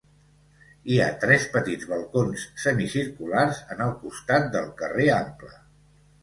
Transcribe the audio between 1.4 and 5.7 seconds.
petits balcons semicirculars en el costat del carrer Ample.